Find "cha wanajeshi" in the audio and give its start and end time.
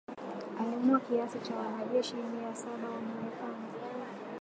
1.39-2.15